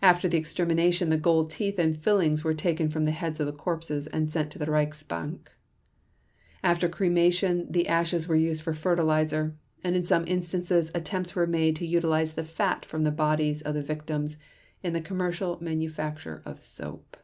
[0.00, 3.52] After the extermination the gold teeth and fillings were taken from the heads of the
[3.52, 5.48] corpses and sent to the Reichsbank.
[6.62, 11.74] After cremation the ashes were used for fertilizer, and in some instances attempts were made
[11.74, 14.36] to utilize the fat from the bodies of the victims
[14.84, 17.16] in the commercial manufacture of soap.